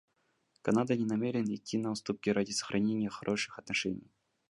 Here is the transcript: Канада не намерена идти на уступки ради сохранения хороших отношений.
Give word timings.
Канада 0.63 0.95
не 0.97 1.05
намерена 1.05 1.53
идти 1.53 1.77
на 1.77 1.91
уступки 1.91 2.31
ради 2.31 2.49
сохранения 2.53 3.11
хороших 3.11 3.59
отношений. 3.59 4.09